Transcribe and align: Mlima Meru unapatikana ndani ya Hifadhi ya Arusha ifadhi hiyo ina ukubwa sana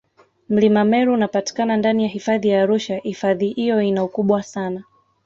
Mlima 0.49 0.83
Meru 0.83 1.13
unapatikana 1.13 1.77
ndani 1.77 2.03
ya 2.03 2.09
Hifadhi 2.09 2.47
ya 2.49 2.63
Arusha 2.63 3.01
ifadhi 3.03 3.49
hiyo 3.49 3.81
ina 3.81 4.03
ukubwa 4.03 4.43
sana 4.43 4.83